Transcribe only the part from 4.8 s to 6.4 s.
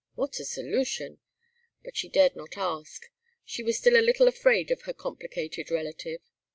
her complicated relative.